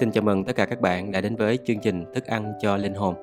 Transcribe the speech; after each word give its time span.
Xin 0.00 0.10
chào 0.10 0.22
mừng 0.24 0.44
tất 0.44 0.56
cả 0.56 0.64
các 0.64 0.80
bạn 0.80 1.12
đã 1.12 1.20
đến 1.20 1.36
với 1.36 1.58
chương 1.64 1.78
trình 1.78 2.04
Thức 2.14 2.26
ăn 2.26 2.52
cho 2.60 2.76
linh 2.76 2.94
hồn. 2.94 3.14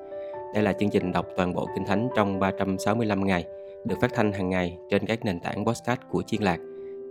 Đây 0.54 0.62
là 0.62 0.72
chương 0.72 0.90
trình 0.90 1.12
đọc 1.12 1.26
toàn 1.36 1.54
bộ 1.54 1.68
Kinh 1.74 1.84
Thánh 1.86 2.08
trong 2.16 2.40
365 2.40 3.26
ngày, 3.26 3.44
được 3.84 3.94
phát 4.00 4.10
thanh 4.14 4.32
hàng 4.32 4.50
ngày 4.50 4.78
trên 4.90 5.06
các 5.06 5.24
nền 5.24 5.40
tảng 5.40 5.64
podcast 5.64 6.00
của 6.10 6.22
Chiên 6.22 6.42
Lạc. 6.42 6.58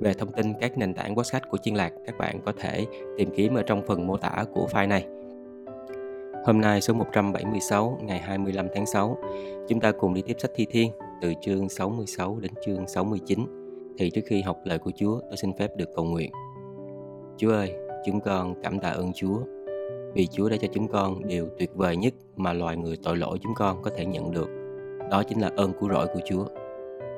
Về 0.01 0.13
thông 0.13 0.31
tin 0.31 0.53
các 0.59 0.77
nền 0.77 0.93
tảng 0.93 1.15
podcast 1.15 1.43
của 1.49 1.57
Chiên 1.57 1.75
Lạc, 1.75 1.93
các 2.05 2.17
bạn 2.17 2.39
có 2.45 2.53
thể 2.59 2.85
tìm 3.17 3.29
kiếm 3.35 3.55
ở 3.55 3.63
trong 3.63 3.81
phần 3.87 4.07
mô 4.07 4.17
tả 4.17 4.45
của 4.53 4.67
file 4.71 4.87
này. 4.87 5.05
Hôm 6.45 6.61
nay 6.61 6.81
số 6.81 6.93
176 6.93 7.99
ngày 8.01 8.19
25 8.19 8.67
tháng 8.75 8.85
6, 8.85 9.17
chúng 9.67 9.79
ta 9.79 9.91
cùng 9.91 10.13
đi 10.13 10.21
tiếp 10.21 10.35
sách 10.39 10.51
Thi 10.55 10.65
Thiên 10.69 10.91
từ 11.21 11.33
chương 11.41 11.69
66 11.69 12.39
đến 12.39 12.51
chương 12.65 12.87
69. 12.87 13.45
Thì 13.97 14.09
trước 14.09 14.23
khi 14.25 14.41
học 14.41 14.57
lời 14.63 14.79
của 14.79 14.91
Chúa, 14.95 15.19
tôi 15.19 15.37
xin 15.37 15.53
phép 15.59 15.75
được 15.75 15.89
cầu 15.95 16.05
nguyện. 16.05 16.31
Chúa 17.37 17.51
ơi, 17.51 17.73
chúng 18.05 18.21
con 18.21 18.61
cảm 18.63 18.79
tạ 18.79 18.89
ơn 18.89 19.13
Chúa 19.13 19.56
vì 20.17 20.27
Chúa 20.27 20.49
đã 20.49 20.57
cho 20.57 20.67
chúng 20.73 20.87
con 20.87 21.27
điều 21.27 21.47
tuyệt 21.59 21.75
vời 21.75 21.97
nhất 21.97 22.13
mà 22.37 22.53
loài 22.53 22.77
người 22.77 22.97
tội 23.03 23.17
lỗi 23.17 23.37
chúng 23.41 23.53
con 23.55 23.81
có 23.81 23.91
thể 23.97 24.05
nhận 24.05 24.31
được. 24.31 24.49
Đó 25.11 25.23
chính 25.23 25.41
là 25.41 25.51
ơn 25.55 25.71
cứu 25.79 25.89
rỗi 25.89 26.07
của 26.13 26.19
Chúa. 26.25 26.45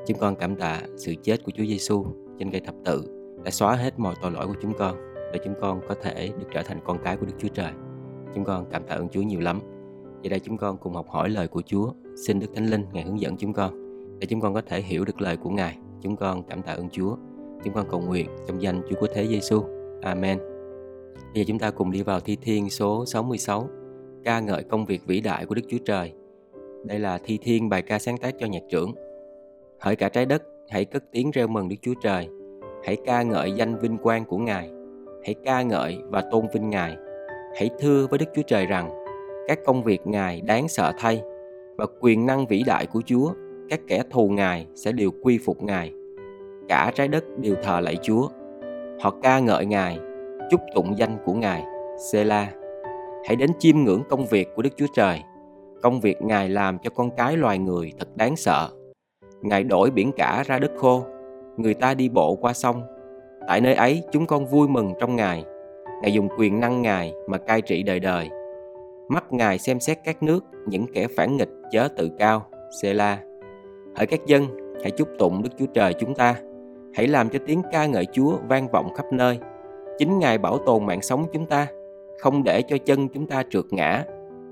Chúng 0.08 0.18
con 0.18 0.36
cảm 0.36 0.56
tạ 0.56 0.82
sự 0.98 1.16
chết 1.24 1.44
của 1.44 1.52
Chúa 1.52 1.64
Giêsu 1.64 2.06
trên 2.40 2.52
cây 2.52 2.62
thập 2.62 2.76
tự 2.86 3.04
đã 3.44 3.52
xóa 3.52 3.76
hết 3.76 4.00
mọi 4.00 4.16
tội 4.22 4.32
lỗi 4.32 4.48
của 4.48 4.54
chúng 4.62 4.74
con, 4.78 4.96
để 5.34 5.40
chúng 5.46 5.54
con 5.62 5.82
có 5.88 5.96
thể 6.02 6.30
được 6.40 6.48
trở 6.54 6.62
thành 6.64 6.80
con 6.86 6.98
cái 7.04 7.18
của 7.18 7.26
Đức 7.26 7.34
Chúa 7.40 7.48
Trời. 7.48 7.72
Chúng 8.36 8.44
con 8.44 8.66
cảm 8.72 8.84
tạ 8.84 8.96
ơn 8.96 9.10
Chúa 9.10 9.22
nhiều 9.22 9.40
lắm. 9.40 9.60
Giờ 10.22 10.30
đây 10.30 10.40
chúng 10.40 10.58
con 10.58 10.78
cùng 10.78 10.94
học 10.94 11.10
hỏi 11.10 11.30
lời 11.30 11.48
của 11.48 11.62
Chúa. 11.62 11.92
Xin 12.28 12.40
Đức 12.40 12.48
Thánh 12.56 12.70
Linh, 12.70 12.86
Ngài 12.94 13.04
hướng 13.04 13.20
dẫn 13.20 13.38
chúng 13.38 13.54
con, 13.54 13.74
để 14.20 14.28
chúng 14.28 14.42
con 14.42 14.54
có 14.54 14.62
thể 14.62 14.82
hiểu 14.82 15.06
được 15.06 15.22
lời 15.22 15.38
của 15.38 15.50
Ngài. 15.50 15.78
Chúng 16.02 16.16
con 16.16 16.44
cảm 16.44 16.62
tạ 16.62 16.74
ơn 16.74 16.90
Chúa. 16.90 17.16
Chúng 17.64 17.74
con 17.74 17.86
cầu 17.90 18.02
nguyện 18.02 18.30
trong 18.48 18.62
danh 18.62 18.82
Chúa 18.90 18.96
của 19.00 19.08
Thế 19.14 19.28
Giêsu. 19.28 19.64
Amen. 20.02 20.49
Bây 21.16 21.34
giờ 21.36 21.44
chúng 21.48 21.60
ta 21.60 21.72
cùng 21.72 21.92
đi 21.92 22.04
vào 22.04 22.20
thi 22.20 22.38
thiên 22.42 22.70
số 22.70 23.06
66, 23.06 23.70
ca 24.24 24.40
ngợi 24.40 24.64
công 24.64 24.86
việc 24.86 25.02
vĩ 25.06 25.22
đại 25.22 25.46
của 25.46 25.56
Đức 25.56 25.62
Chúa 25.70 25.78
Trời. 25.86 26.14
Đây 26.86 27.00
là 27.00 27.18
thi 27.24 27.40
thiên 27.42 27.70
bài 27.70 27.82
ca 27.82 28.00
sáng 28.00 28.18
tác 28.18 28.36
cho 28.40 28.48
nhạc 28.48 28.64
trưởng. 28.70 28.94
Hỡi 29.80 29.96
cả 29.96 30.10
trái 30.10 30.26
đất, 30.26 30.44
hãy 30.70 30.86
cất 30.86 31.04
tiếng 31.12 31.32
reo 31.32 31.48
mừng 31.48 31.70
Đức 31.70 31.76
Chúa 31.82 31.94
Trời. 32.04 32.28
Hãy 32.84 32.98
ca 33.06 33.24
ngợi 33.24 33.52
danh 33.52 33.80
vinh 33.80 33.98
quang 33.98 34.26
của 34.26 34.38
Ngài. 34.38 34.70
Hãy 35.26 35.36
ca 35.44 35.62
ngợi 35.62 35.98
và 36.10 36.24
tôn 36.32 36.46
vinh 36.54 36.70
Ngài. 36.70 36.98
Hãy 37.56 37.70
thưa 37.80 38.08
với 38.10 38.20
Đức 38.20 38.26
Chúa 38.36 38.42
Trời 38.48 38.66
rằng, 38.66 38.90
các 39.48 39.60
công 39.66 39.84
việc 39.84 40.08
Ngài 40.08 40.42
đáng 40.42 40.68
sợ 40.68 40.94
thay 40.98 41.22
và 41.78 41.86
quyền 42.00 42.26
năng 42.26 42.48
vĩ 42.48 42.64
đại 42.66 42.86
của 42.86 43.02
Chúa, 43.06 43.34
các 43.70 43.80
kẻ 43.88 44.04
thù 44.10 44.30
Ngài 44.30 44.68
sẽ 44.76 44.92
đều 44.92 45.12
quy 45.24 45.40
phục 45.46 45.64
Ngài. 45.64 45.94
Cả 46.70 46.92
trái 46.96 47.08
đất 47.08 47.24
đều 47.40 47.56
thờ 47.64 47.80
lạy 47.80 47.98
Chúa. 48.02 48.28
Họ 49.00 49.16
ca 49.22 49.40
ngợi 49.40 49.66
Ngài 49.66 50.00
chúc 50.50 50.62
tụng 50.76 50.98
danh 50.98 51.18
của 51.26 51.34
Ngài, 51.34 51.64
Sela. 52.12 52.52
Hãy 53.26 53.36
đến 53.36 53.50
chiêm 53.60 53.78
ngưỡng 53.78 54.04
công 54.10 54.26
việc 54.26 54.48
của 54.56 54.62
Đức 54.62 54.70
Chúa 54.78 54.86
Trời. 54.96 55.24
Công 55.82 56.00
việc 56.00 56.22
Ngài 56.22 56.50
làm 56.50 56.78
cho 56.80 56.90
con 56.90 57.10
cái 57.18 57.38
loài 57.38 57.58
người 57.58 57.94
thật 58.00 58.08
đáng 58.16 58.36
sợ. 58.36 58.70
Ngài 59.42 59.64
đổi 59.64 59.92
biển 59.92 60.12
cả 60.18 60.44
ra 60.48 60.60
đất 60.60 60.72
khô, 60.78 61.04
người 61.58 61.74
ta 61.74 61.94
đi 61.94 62.10
bộ 62.10 62.36
qua 62.36 62.54
sông. 62.54 62.82
Tại 63.48 63.62
nơi 63.62 63.74
ấy 63.74 64.04
chúng 64.12 64.26
con 64.26 64.46
vui 64.46 64.68
mừng 64.68 64.94
trong 65.00 65.16
Ngài. 65.16 65.44
Ngài 66.02 66.14
dùng 66.14 66.28
quyền 66.38 66.60
năng 66.60 66.82
Ngài 66.82 67.14
mà 67.28 67.38
cai 67.38 67.62
trị 67.62 67.84
đời 67.84 68.00
đời. 68.00 68.30
Mắt 69.10 69.34
Ngài 69.34 69.58
xem 69.58 69.80
xét 69.80 69.98
các 70.04 70.24
nước, 70.24 70.46
những 70.68 70.86
kẻ 70.94 71.08
phản 71.18 71.38
nghịch 71.38 71.50
chớ 71.72 71.88
tự 71.98 72.10
cao, 72.20 72.46
Sela. 72.82 73.20
Hỡi 73.96 74.08
các 74.08 74.20
dân, 74.26 74.46
hãy 74.82 74.92
chúc 74.92 75.08
tụng 75.20 75.44
Đức 75.44 75.50
Chúa 75.60 75.66
Trời 75.74 75.94
chúng 75.94 76.16
ta. 76.16 76.36
Hãy 76.94 77.08
làm 77.08 77.30
cho 77.30 77.40
tiếng 77.46 77.62
ca 77.72 77.86
ngợi 77.86 78.06
Chúa 78.06 78.38
vang 78.48 78.68
vọng 78.68 78.94
khắp 78.96 79.06
nơi 79.12 79.40
Chính 80.00 80.20
Ngài 80.20 80.38
bảo 80.38 80.58
tồn 80.58 80.86
mạng 80.86 81.02
sống 81.02 81.26
chúng 81.34 81.46
ta, 81.46 81.68
không 82.20 82.44
để 82.44 82.62
cho 82.62 82.78
chân 82.78 83.08
chúng 83.08 83.28
ta 83.28 83.44
trượt 83.50 83.66
ngã. 83.72 84.04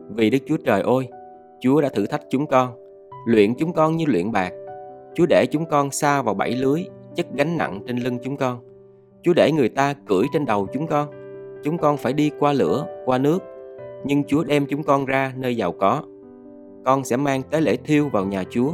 Vì 0.10 0.30
Đức 0.30 0.38
Chúa 0.46 0.58
Trời 0.58 0.82
ơi, 0.82 1.08
Chúa 1.62 1.82
đã 1.82 1.90
thử 1.90 2.06
thách 2.06 2.22
chúng 2.30 2.48
con, 2.48 2.70
luyện 3.26 3.54
chúng 3.56 3.74
con 3.74 3.98
như 3.98 4.06
luyện 4.08 4.32
bạc. 4.32 4.54
Chúa 5.16 5.26
để 5.30 5.46
chúng 5.52 5.66
con 5.66 5.92
xa 5.92 6.22
vào 6.22 6.34
bẫy 6.34 6.52
lưới, 6.52 6.86
chất 7.16 7.26
gánh 7.34 7.58
nặng 7.58 7.82
trên 7.88 7.98
lưng 7.98 8.18
chúng 8.24 8.38
con. 8.38 8.60
Chúa 9.24 9.34
để 9.34 9.52
người 9.52 9.70
ta 9.70 9.94
cưỡi 10.08 10.24
trên 10.34 10.46
đầu 10.46 10.68
chúng 10.74 10.88
con. 10.88 11.08
Chúng 11.64 11.78
con 11.78 11.98
phải 11.98 12.14
đi 12.14 12.32
qua 12.40 12.54
lửa, 12.54 12.86
qua 13.06 13.18
nước, 13.18 13.40
nhưng 14.04 14.24
Chúa 14.24 14.44
đem 14.44 14.66
chúng 14.66 14.84
con 14.84 15.06
ra 15.06 15.34
nơi 15.38 15.58
giàu 15.58 15.72
có. 15.72 16.04
Con 16.86 17.04
sẽ 17.04 17.18
mang 17.18 17.42
tế 17.44 17.62
lễ 17.62 17.78
thiêu 17.86 18.10
vào 18.12 18.26
nhà 18.26 18.44
Chúa, 18.50 18.72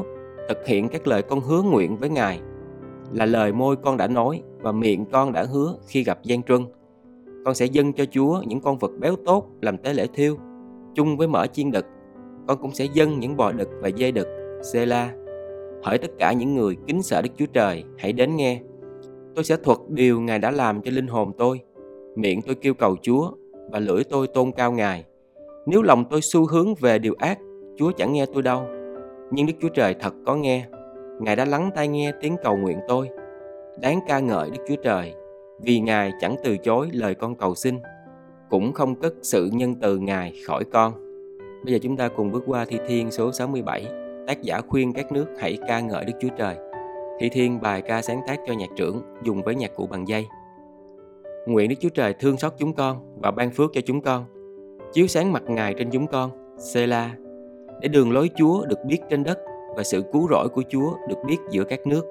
thực 0.50 0.67
hiện 0.67 0.89
các 0.89 1.07
lời 1.07 1.22
con 1.22 1.39
hứa 1.39 1.62
nguyện 1.62 1.97
với 1.97 2.09
Ngài 2.09 2.39
là 3.13 3.25
lời 3.25 3.51
môi 3.51 3.75
con 3.75 3.97
đã 3.97 4.07
nói 4.07 4.41
và 4.62 4.72
miệng 4.72 5.06
con 5.12 5.34
đã 5.34 5.44
hứa 5.44 5.75
khi 5.88 6.03
gặp 6.03 6.24
gian 6.24 6.44
truân. 6.44 6.66
Con 7.46 7.56
sẽ 7.56 7.66
dâng 7.66 7.94
cho 7.94 8.06
Chúa 8.06 8.41
những 8.47 8.62
con 8.62 8.78
vật 8.78 8.91
béo 9.00 9.16
tốt 9.25 9.46
làm 9.62 9.78
tế 9.78 9.94
lễ 9.94 10.07
thiêu, 10.13 10.38
chung 10.96 11.18
với 11.18 11.28
mỡ 11.28 11.47
chiên 11.47 11.72
đực. 11.72 11.85
Con 12.47 12.57
cũng 12.62 12.72
sẽ 12.72 12.85
dâng 12.94 13.19
những 13.19 13.38
bò 13.38 13.51
đực 13.51 13.69
và 13.81 13.90
dê 13.97 14.12
đực, 14.12 14.28
xê 14.74 14.85
la. 14.85 15.13
Hỡi 15.84 15.97
tất 15.97 16.12
cả 16.19 16.34
những 16.34 16.56
người 16.56 16.78
kính 16.88 17.03
sợ 17.03 17.22
Đức 17.22 17.29
Chúa 17.38 17.46
Trời, 17.46 17.84
hãy 17.97 18.13
đến 18.13 18.35
nghe. 18.35 18.62
Tôi 19.35 19.44
sẽ 19.44 19.56
thuật 19.56 19.78
điều 19.90 20.22
Ngài 20.22 20.40
đã 20.40 20.51
làm 20.51 20.81
cho 20.81 20.91
linh 20.91 21.07
hồn 21.07 21.31
tôi. 21.38 21.59
Miệng 22.16 22.41
tôi 22.41 22.56
kêu 22.56 22.74
cầu 22.74 22.95
Chúa 23.01 23.31
và 23.72 23.80
lưỡi 23.80 24.03
tôi 24.03 24.28
tôn 24.28 24.51
cao 24.51 24.72
Ngài. 24.72 25.06
Nếu 25.66 25.81
lòng 25.81 26.06
tôi 26.09 26.22
xu 26.22 26.45
hướng 26.45 26.75
về 26.75 27.00
điều 27.00 27.13
ác, 27.18 27.40
Chúa 27.78 27.91
chẳng 27.91 28.13
nghe 28.13 28.25
tôi 28.34 28.44
đâu. 28.44 28.63
Nhưng 29.31 29.45
Đức 29.45 29.53
Chúa 29.62 29.69
Trời 29.69 29.94
thật 30.00 30.13
có 30.25 30.35
nghe 30.35 30.66
Ngài 31.19 31.35
đã 31.35 31.46
lắng 31.46 31.72
tai 31.75 31.88
nghe 31.88 32.12
tiếng 32.22 32.35
cầu 32.44 32.57
nguyện 32.57 32.79
tôi. 32.88 33.09
Đáng 33.81 34.00
ca 34.07 34.19
ngợi 34.19 34.50
Đức 34.50 34.63
Chúa 34.68 34.75
Trời, 34.84 35.13
vì 35.59 35.79
Ngài 35.79 36.12
chẳng 36.19 36.35
từ 36.44 36.57
chối 36.57 36.90
lời 36.94 37.16
con 37.16 37.35
cầu 37.35 37.56
xin, 37.56 37.79
cũng 38.50 38.74
không 38.74 38.96
cất 38.96 39.13
sự 39.22 39.50
nhân 39.53 39.75
từ 39.81 39.97
Ngài 39.97 40.34
khỏi 40.47 40.63
con. 40.72 40.94
Bây 41.66 41.74
giờ 41.74 41.79
chúng 41.81 41.97
ta 41.97 42.07
cùng 42.07 42.31
bước 42.31 42.44
qua 42.46 42.66
thi 42.66 42.78
thiên 42.88 43.12
số 43.12 43.31
67, 43.31 43.88
tác 44.28 44.41
giả 44.41 44.62
khuyên 44.68 44.94
các 44.94 45.12
nước 45.12 45.25
hãy 45.40 45.57
ca 45.68 45.79
ngợi 45.79 46.06
Đức 46.06 46.13
Chúa 46.19 46.29
Trời. 46.38 46.56
Thi 47.19 47.30
thiên 47.30 47.62
bài 47.62 47.81
ca 47.81 48.01
sáng 48.01 48.22
tác 48.28 48.40
cho 48.47 48.53
nhạc 48.53 48.69
trưởng 48.75 49.01
dùng 49.24 49.41
với 49.41 49.56
nhạc 49.56 49.75
cụ 49.75 49.88
bằng 49.88 50.07
dây. 50.07 50.25
Nguyện 51.47 51.69
Đức 51.69 51.75
Chúa 51.80 51.90
Trời 51.90 52.13
thương 52.13 52.38
xót 52.38 52.53
chúng 52.57 52.74
con 52.74 53.19
và 53.22 53.31
ban 53.31 53.51
phước 53.51 53.72
cho 53.74 53.81
chúng 53.81 54.01
con, 54.01 54.25
chiếu 54.94 55.07
sáng 55.07 55.31
mặt 55.31 55.44
Ngài 55.47 55.74
trên 55.74 55.90
chúng 55.91 56.07
con, 56.07 56.31
Sela, 56.57 57.16
để 57.81 57.88
đường 57.88 58.12
lối 58.12 58.30
Chúa 58.35 58.66
được 58.66 58.80
biết 58.85 59.00
trên 59.09 59.24
đất 59.24 59.40
và 59.75 59.84
sự 59.84 60.03
cứu 60.13 60.28
rỗi 60.29 60.50
của 60.50 60.63
Chúa 60.69 60.94
được 61.09 61.17
biết 61.28 61.38
giữa 61.50 61.63
các 61.63 61.88
nước. 61.88 62.06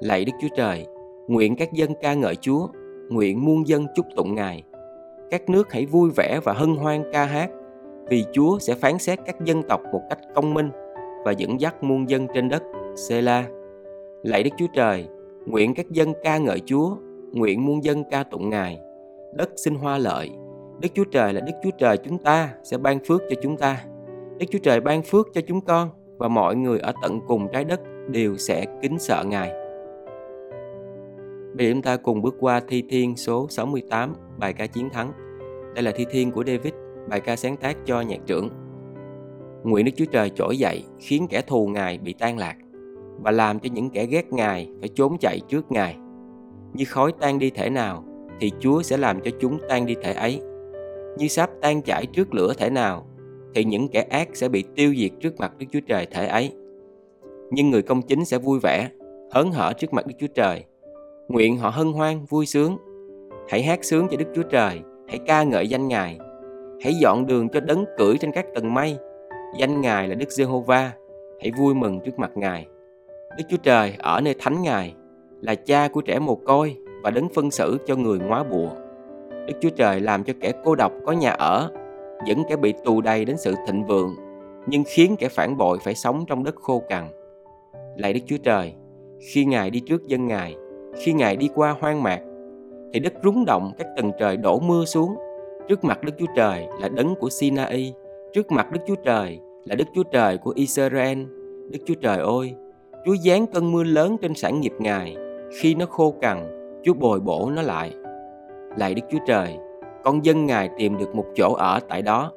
Lạy 0.00 0.24
Đức 0.24 0.32
Chúa 0.40 0.48
Trời, 0.56 0.86
nguyện 1.28 1.56
các 1.56 1.72
dân 1.72 1.90
ca 2.00 2.14
ngợi 2.14 2.36
Chúa, 2.36 2.68
nguyện 3.08 3.44
muôn 3.44 3.68
dân 3.68 3.86
chúc 3.94 4.06
tụng 4.16 4.34
Ngài. 4.34 4.62
Các 5.30 5.48
nước 5.48 5.72
hãy 5.72 5.86
vui 5.86 6.10
vẻ 6.16 6.40
và 6.44 6.52
hân 6.52 6.74
hoan 6.74 7.02
ca 7.12 7.24
hát, 7.24 7.50
vì 8.08 8.24
Chúa 8.32 8.58
sẽ 8.58 8.74
phán 8.74 8.98
xét 8.98 9.18
các 9.26 9.44
dân 9.44 9.62
tộc 9.62 9.80
một 9.92 10.00
cách 10.10 10.18
công 10.34 10.54
minh 10.54 10.70
và 11.24 11.32
dẫn 11.32 11.60
dắt 11.60 11.82
muôn 11.82 12.10
dân 12.10 12.26
trên 12.34 12.48
đất. 12.48 12.62
Sela. 12.96 13.44
Lạy 14.22 14.42
Đức 14.42 14.50
Chúa 14.58 14.66
Trời, 14.74 15.08
nguyện 15.46 15.74
các 15.74 15.90
dân 15.90 16.12
ca 16.22 16.38
ngợi 16.38 16.60
Chúa, 16.66 16.96
nguyện 17.32 17.66
muôn 17.66 17.84
dân 17.84 18.04
ca 18.10 18.22
tụng 18.22 18.50
Ngài. 18.50 18.78
Đất 19.32 19.50
sinh 19.56 19.74
hoa 19.74 19.98
lợi, 19.98 20.30
Đức 20.80 20.88
Chúa 20.94 21.04
Trời 21.04 21.32
là 21.32 21.40
Đức 21.40 21.52
Chúa 21.62 21.70
Trời 21.78 21.96
chúng 21.96 22.18
ta 22.18 22.54
sẽ 22.62 22.78
ban 22.78 22.98
phước 23.04 23.20
cho 23.30 23.36
chúng 23.42 23.56
ta. 23.56 23.84
Đức 24.38 24.46
Chúa 24.50 24.58
Trời 24.58 24.80
ban 24.80 25.02
phước 25.02 25.28
cho 25.34 25.40
chúng 25.40 25.60
con 25.60 25.88
và 26.20 26.28
mọi 26.28 26.56
người 26.56 26.78
ở 26.78 26.92
tận 27.02 27.20
cùng 27.26 27.48
trái 27.52 27.64
đất 27.64 27.80
đều 28.08 28.36
sẽ 28.36 28.64
kính 28.82 28.98
sợ 28.98 29.24
Ngài. 29.26 29.50
Bây 31.56 31.66
giờ 31.66 31.72
chúng 31.72 31.82
ta 31.82 31.96
cùng 31.96 32.22
bước 32.22 32.34
qua 32.40 32.60
thi 32.68 32.84
thiên 32.88 33.16
số 33.16 33.46
68, 33.48 34.14
bài 34.38 34.52
ca 34.52 34.66
chiến 34.66 34.90
thắng. 34.90 35.12
Đây 35.74 35.84
là 35.84 35.90
thi 35.96 36.06
thiên 36.10 36.30
của 36.30 36.44
David, 36.46 36.72
bài 37.08 37.20
ca 37.20 37.36
sáng 37.36 37.56
tác 37.56 37.76
cho 37.84 38.00
nhạc 38.00 38.18
trưởng. 38.26 38.48
Nguyện 39.64 39.84
Đức 39.84 39.92
Chúa 39.96 40.04
Trời 40.04 40.30
trỗi 40.30 40.58
dậy 40.58 40.84
khiến 40.98 41.26
kẻ 41.30 41.42
thù 41.46 41.66
Ngài 41.66 41.98
bị 41.98 42.14
tan 42.18 42.38
lạc 42.38 42.56
và 43.22 43.30
làm 43.30 43.58
cho 43.58 43.68
những 43.72 43.90
kẻ 43.90 44.06
ghét 44.06 44.32
Ngài 44.32 44.68
phải 44.80 44.88
trốn 44.88 45.18
chạy 45.20 45.40
trước 45.48 45.72
Ngài. 45.72 45.96
Như 46.74 46.84
khói 46.88 47.12
tan 47.20 47.38
đi 47.38 47.50
thể 47.50 47.70
nào 47.70 48.04
thì 48.40 48.52
Chúa 48.60 48.82
sẽ 48.82 48.96
làm 48.96 49.20
cho 49.20 49.30
chúng 49.40 49.58
tan 49.68 49.86
đi 49.86 49.94
thể 50.02 50.12
ấy. 50.12 50.40
Như 51.18 51.28
sáp 51.28 51.50
tan 51.60 51.82
chảy 51.82 52.06
trước 52.06 52.34
lửa 52.34 52.52
thể 52.58 52.70
nào 52.70 53.06
thì 53.54 53.64
những 53.64 53.88
kẻ 53.88 54.00
ác 54.10 54.28
sẽ 54.32 54.48
bị 54.48 54.64
tiêu 54.74 54.94
diệt 54.96 55.10
trước 55.20 55.40
mặt 55.40 55.52
Đức 55.58 55.66
Chúa 55.72 55.80
Trời 55.86 56.06
thể 56.06 56.26
ấy. 56.26 56.52
Nhưng 57.50 57.70
người 57.70 57.82
công 57.82 58.02
chính 58.02 58.24
sẽ 58.24 58.38
vui 58.38 58.58
vẻ, 58.62 58.88
hớn 59.30 59.52
hở 59.52 59.72
trước 59.72 59.92
mặt 59.92 60.06
Đức 60.06 60.14
Chúa 60.18 60.26
Trời. 60.34 60.64
Nguyện 61.28 61.56
họ 61.56 61.70
hân 61.70 61.92
hoan, 61.92 62.24
vui 62.24 62.46
sướng. 62.46 62.76
Hãy 63.48 63.62
hát 63.62 63.84
sướng 63.84 64.06
cho 64.10 64.16
Đức 64.16 64.24
Chúa 64.34 64.42
Trời, 64.42 64.80
hãy 65.08 65.18
ca 65.26 65.42
ngợi 65.42 65.68
danh 65.68 65.88
Ngài. 65.88 66.18
Hãy 66.84 66.94
dọn 66.94 67.26
đường 67.26 67.48
cho 67.48 67.60
đấng 67.60 67.84
cưỡi 67.98 68.16
trên 68.18 68.32
các 68.32 68.46
tầng 68.54 68.74
mây. 68.74 68.96
Danh 69.58 69.80
Ngài 69.80 70.08
là 70.08 70.14
Đức 70.14 70.30
Giê-hô-va, 70.30 70.92
hãy 71.40 71.50
vui 71.58 71.74
mừng 71.74 72.00
trước 72.00 72.18
mặt 72.18 72.30
Ngài. 72.34 72.66
Đức 73.38 73.44
Chúa 73.48 73.56
Trời 73.56 73.94
ở 73.98 74.20
nơi 74.20 74.34
thánh 74.38 74.62
Ngài, 74.62 74.94
là 75.40 75.54
cha 75.54 75.88
của 75.88 76.00
trẻ 76.00 76.18
mồ 76.18 76.34
côi 76.34 76.76
và 77.02 77.10
đấng 77.10 77.28
phân 77.28 77.50
xử 77.50 77.78
cho 77.86 77.96
người 77.96 78.18
ngoá 78.18 78.42
bùa. 78.42 78.70
Đức 79.46 79.54
Chúa 79.60 79.70
Trời 79.70 80.00
làm 80.00 80.24
cho 80.24 80.32
kẻ 80.40 80.52
cô 80.64 80.74
độc 80.74 80.92
có 81.06 81.12
nhà 81.12 81.30
ở 81.30 81.70
dẫn 82.26 82.42
kẻ 82.48 82.56
bị 82.56 82.74
tù 82.84 83.00
đầy 83.00 83.24
đến 83.24 83.36
sự 83.36 83.54
thịnh 83.66 83.86
vượng, 83.86 84.16
nhưng 84.66 84.82
khiến 84.86 85.16
kẻ 85.18 85.28
phản 85.28 85.56
bội 85.56 85.78
phải 85.84 85.94
sống 85.94 86.24
trong 86.26 86.44
đất 86.44 86.54
khô 86.54 86.82
cằn. 86.88 87.08
Lạy 87.96 88.12
Đức 88.12 88.20
Chúa 88.26 88.38
Trời, 88.42 88.74
khi 89.32 89.44
Ngài 89.44 89.70
đi 89.70 89.80
trước 89.80 90.06
dân 90.06 90.26
Ngài, 90.26 90.56
khi 90.96 91.12
Ngài 91.12 91.36
đi 91.36 91.48
qua 91.54 91.76
hoang 91.80 92.02
mạc, 92.02 92.20
thì 92.92 93.00
đất 93.00 93.12
rúng 93.24 93.44
động 93.44 93.72
các 93.78 93.86
tầng 93.96 94.12
trời 94.18 94.36
đổ 94.36 94.60
mưa 94.60 94.84
xuống, 94.84 95.16
Trước 95.70 95.84
mặt 95.84 96.04
Đức 96.04 96.12
Chúa 96.18 96.26
Trời 96.36 96.66
là 96.80 96.88
đấng 96.88 97.14
của 97.14 97.28
Sinai, 97.30 97.94
trước 98.32 98.52
mặt 98.52 98.72
Đức 98.72 98.80
Chúa 98.86 98.94
Trời 98.94 99.40
là 99.64 99.74
Đức 99.74 99.84
Chúa 99.94 100.02
Trời 100.02 100.38
của 100.38 100.52
Israel. 100.56 101.18
Đức 101.70 101.78
Chúa 101.86 101.94
Trời 101.94 102.18
ơi, 102.18 102.54
Chúa 103.06 103.16
giáng 103.16 103.46
cơn 103.46 103.72
mưa 103.72 103.82
lớn 103.82 104.16
trên 104.22 104.34
sản 104.34 104.60
nghiệp 104.60 104.72
Ngài. 104.78 105.16
Khi 105.60 105.74
nó 105.74 105.86
khô 105.86 106.14
cằn, 106.20 106.50
Chúa 106.84 106.94
bồi 106.94 107.20
bổ 107.20 107.50
nó 107.56 107.62
lại. 107.62 107.94
Lạy 108.76 108.94
Đức 108.94 109.02
Chúa 109.10 109.18
Trời, 109.26 109.58
con 110.04 110.24
dân 110.24 110.46
Ngài 110.46 110.70
tìm 110.78 110.98
được 110.98 111.14
một 111.14 111.24
chỗ 111.36 111.54
ở 111.54 111.80
tại 111.88 112.02
đó. 112.02 112.32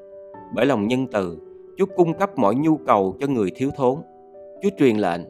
Bởi 0.55 0.65
lòng 0.65 0.87
nhân 0.87 1.07
từ, 1.07 1.37
Chúa 1.77 1.85
cung 1.95 2.13
cấp 2.13 2.37
mọi 2.37 2.55
nhu 2.55 2.77
cầu 2.77 3.15
cho 3.19 3.27
người 3.27 3.51
thiếu 3.55 3.69
thốn. 3.77 3.97
Chúa 4.61 4.69
truyền 4.77 4.97
lệnh, 4.97 5.21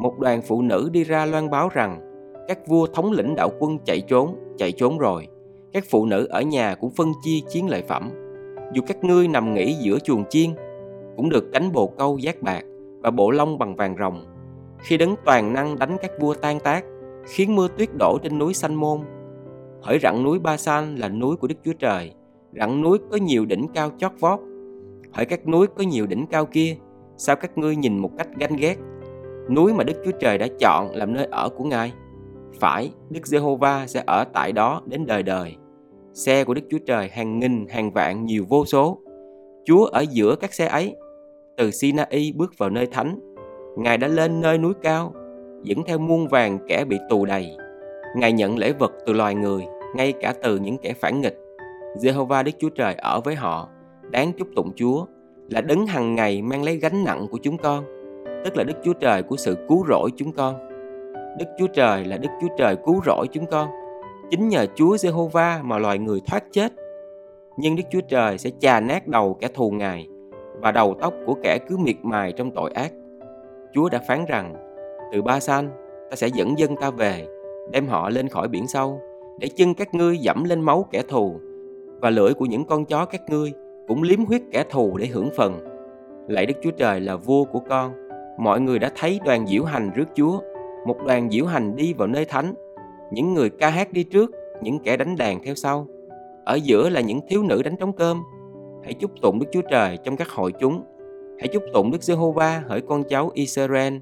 một 0.00 0.18
đoàn 0.18 0.42
phụ 0.42 0.62
nữ 0.62 0.88
đi 0.92 1.04
ra 1.04 1.26
loan 1.26 1.50
báo 1.50 1.68
rằng 1.68 2.00
các 2.48 2.66
vua 2.66 2.86
thống 2.86 3.12
lĩnh 3.12 3.34
đạo 3.34 3.50
quân 3.58 3.78
chạy 3.84 4.00
trốn, 4.00 4.36
chạy 4.58 4.72
trốn 4.72 4.98
rồi. 4.98 5.26
Các 5.72 5.84
phụ 5.90 6.06
nữ 6.06 6.26
ở 6.30 6.42
nhà 6.42 6.74
cũng 6.74 6.90
phân 6.90 7.12
chia 7.24 7.40
chiến 7.48 7.70
lợi 7.70 7.82
phẩm. 7.82 8.10
Dù 8.72 8.82
các 8.86 9.04
ngươi 9.04 9.28
nằm 9.28 9.54
nghỉ 9.54 9.72
giữa 9.72 9.98
chuồng 9.98 10.24
chiên, 10.30 10.50
cũng 11.16 11.28
được 11.28 11.44
cánh 11.52 11.72
bồ 11.72 11.86
câu 11.86 12.18
giác 12.18 12.42
bạc 12.42 12.62
và 13.00 13.10
bộ 13.10 13.30
lông 13.30 13.58
bằng 13.58 13.76
vàng 13.76 13.96
rồng. 13.98 14.24
Khi 14.78 14.96
đấng 14.96 15.14
toàn 15.24 15.52
năng 15.52 15.78
đánh 15.78 15.96
các 16.02 16.10
vua 16.20 16.34
tan 16.34 16.60
tác, 16.60 16.84
khiến 17.26 17.56
mưa 17.56 17.68
tuyết 17.78 17.88
đổ 17.98 18.18
trên 18.22 18.38
núi 18.38 18.54
Sanh 18.54 18.80
Môn. 18.80 19.00
Hỡi 19.86 19.98
rặng 19.98 20.22
núi 20.22 20.38
Ba 20.38 20.56
San 20.56 20.96
là 20.96 21.08
núi 21.08 21.36
của 21.36 21.46
Đức 21.46 21.54
Chúa 21.64 21.72
Trời, 21.72 22.12
rặng 22.52 22.82
núi 22.82 22.98
có 23.10 23.16
nhiều 23.16 23.44
đỉnh 23.44 23.66
cao 23.74 23.90
chót 23.98 24.12
vót. 24.20 24.40
Hỡi 25.12 25.26
các 25.26 25.48
núi 25.48 25.66
có 25.66 25.84
nhiều 25.84 26.06
đỉnh 26.06 26.26
cao 26.26 26.46
kia, 26.46 26.76
sao 27.16 27.36
các 27.36 27.58
ngươi 27.58 27.76
nhìn 27.76 27.98
một 27.98 28.10
cách 28.18 28.28
ganh 28.38 28.56
ghét? 28.56 28.76
Núi 29.50 29.74
mà 29.74 29.84
Đức 29.84 29.94
Chúa 30.04 30.10
Trời 30.20 30.38
đã 30.38 30.46
chọn 30.60 30.90
làm 30.94 31.14
nơi 31.14 31.26
ở 31.30 31.48
của 31.48 31.64
Ngài. 31.64 31.92
Phải, 32.60 32.90
Đức 33.10 33.26
Giê-hô-va 33.26 33.86
sẽ 33.86 34.02
ở 34.06 34.24
tại 34.32 34.52
đó 34.52 34.82
đến 34.86 35.06
đời 35.06 35.22
đời. 35.22 35.56
Xe 36.12 36.44
của 36.44 36.54
Đức 36.54 36.62
Chúa 36.70 36.78
Trời 36.86 37.08
hàng 37.08 37.38
nghìn, 37.38 37.66
hàng 37.68 37.90
vạn, 37.92 38.24
nhiều 38.24 38.44
vô 38.48 38.64
số. 38.64 38.98
Chúa 39.64 39.84
ở 39.84 40.04
giữa 40.10 40.36
các 40.36 40.54
xe 40.54 40.66
ấy. 40.66 40.96
Từ 41.56 41.70
Sinai 41.70 42.32
bước 42.36 42.58
vào 42.58 42.70
nơi 42.70 42.86
thánh. 42.86 43.20
Ngài 43.76 43.98
đã 43.98 44.08
lên 44.08 44.40
nơi 44.40 44.58
núi 44.58 44.72
cao, 44.82 45.12
dẫn 45.62 45.78
theo 45.86 45.98
muôn 45.98 46.28
vàng 46.28 46.58
kẻ 46.68 46.84
bị 46.84 46.98
tù 47.08 47.24
đầy. 47.24 47.56
Ngài 48.16 48.32
nhận 48.32 48.58
lễ 48.58 48.72
vật 48.72 48.92
từ 49.06 49.12
loài 49.12 49.34
người, 49.34 49.64
ngay 49.94 50.12
cả 50.12 50.34
từ 50.42 50.56
những 50.56 50.78
kẻ 50.78 50.92
phản 50.92 51.20
nghịch. 51.20 51.38
Jehovah 51.94 52.44
Đức 52.44 52.52
Chúa 52.58 52.68
Trời 52.68 52.94
ở 52.94 53.20
với 53.20 53.34
họ, 53.34 53.68
đáng 54.10 54.32
chúc 54.32 54.48
tụng 54.56 54.72
Chúa, 54.76 55.06
là 55.50 55.60
đấng 55.60 55.86
hằng 55.86 56.14
ngày 56.14 56.42
mang 56.42 56.62
lấy 56.62 56.76
gánh 56.76 57.04
nặng 57.04 57.26
của 57.30 57.38
chúng 57.42 57.58
con, 57.58 57.84
tức 58.44 58.56
là 58.56 58.64
Đức 58.64 58.74
Chúa 58.84 58.92
Trời 58.92 59.22
của 59.22 59.36
sự 59.36 59.56
cứu 59.68 59.84
rỗi 59.88 60.10
chúng 60.16 60.32
con. 60.32 60.54
Đức 61.38 61.46
Chúa 61.58 61.66
Trời 61.66 62.04
là 62.04 62.16
Đức 62.16 62.28
Chúa 62.40 62.48
Trời 62.56 62.76
cứu 62.76 63.00
rỗi 63.06 63.26
chúng 63.32 63.46
con. 63.46 63.68
Chính 64.30 64.48
nhờ 64.48 64.66
Chúa 64.74 64.96
Jehovah 64.96 65.64
mà 65.64 65.78
loài 65.78 65.98
người 65.98 66.20
thoát 66.26 66.44
chết. 66.52 66.72
Nhưng 67.56 67.76
Đức 67.76 67.82
Chúa 67.90 68.00
Trời 68.08 68.38
sẽ 68.38 68.50
chà 68.60 68.80
nát 68.80 69.08
đầu 69.08 69.36
kẻ 69.40 69.48
thù 69.54 69.70
Ngài 69.70 70.08
và 70.60 70.72
đầu 70.72 70.94
tóc 71.00 71.14
của 71.26 71.34
kẻ 71.42 71.58
cứ 71.68 71.76
miệt 71.76 71.96
mài 72.02 72.32
trong 72.32 72.50
tội 72.50 72.70
ác. 72.70 72.92
Chúa 73.74 73.88
đã 73.88 74.00
phán 74.08 74.24
rằng, 74.28 74.54
từ 75.12 75.22
Ba 75.22 75.40
San, 75.40 75.70
ta 76.10 76.16
sẽ 76.16 76.28
dẫn 76.28 76.58
dân 76.58 76.76
ta 76.76 76.90
về, 76.90 77.26
đem 77.70 77.86
họ 77.86 78.10
lên 78.10 78.28
khỏi 78.28 78.48
biển 78.48 78.66
sâu, 78.68 79.00
để 79.38 79.48
chân 79.56 79.74
các 79.74 79.94
ngươi 79.94 80.18
dẫm 80.18 80.44
lên 80.44 80.60
máu 80.60 80.86
kẻ 80.90 81.02
thù, 81.08 81.40
và 82.00 82.10
lưỡi 82.10 82.34
của 82.34 82.46
những 82.46 82.64
con 82.64 82.84
chó 82.84 83.04
các 83.04 83.20
ngươi 83.30 83.52
cũng 83.88 84.02
liếm 84.02 84.24
huyết 84.24 84.42
kẻ 84.52 84.64
thù 84.70 84.96
để 84.96 85.06
hưởng 85.06 85.28
phần. 85.36 85.58
Lạy 86.28 86.46
Đức 86.46 86.54
Chúa 86.62 86.70
Trời 86.70 87.00
là 87.00 87.16
vua 87.16 87.44
của 87.44 87.60
con, 87.68 87.92
mọi 88.38 88.60
người 88.60 88.78
đã 88.78 88.90
thấy 88.96 89.20
đoàn 89.24 89.46
diễu 89.46 89.64
hành 89.64 89.90
rước 89.94 90.08
Chúa, 90.14 90.40
một 90.86 90.96
đoàn 91.06 91.30
diễu 91.30 91.46
hành 91.46 91.76
đi 91.76 91.92
vào 91.92 92.08
nơi 92.08 92.24
thánh, 92.24 92.54
những 93.12 93.34
người 93.34 93.50
ca 93.50 93.70
hát 93.70 93.92
đi 93.92 94.04
trước, 94.04 94.30
những 94.62 94.78
kẻ 94.78 94.96
đánh 94.96 95.16
đàn 95.16 95.42
theo 95.44 95.54
sau. 95.54 95.86
Ở 96.44 96.54
giữa 96.54 96.88
là 96.88 97.00
những 97.00 97.20
thiếu 97.28 97.42
nữ 97.42 97.62
đánh 97.62 97.76
trống 97.76 97.92
cơm. 97.92 98.22
Hãy 98.84 98.94
chúc 98.94 99.10
tụng 99.22 99.38
Đức 99.38 99.46
Chúa 99.52 99.62
Trời 99.70 99.98
trong 100.04 100.16
các 100.16 100.28
hội 100.28 100.52
chúng. 100.60 100.82
Hãy 101.38 101.48
chúc 101.48 101.62
tụng 101.72 101.90
Đức 101.90 102.02
Giê-hô-va 102.02 102.62
hỡi 102.66 102.80
con 102.80 103.04
cháu 103.04 103.30
Israel. 103.34 103.94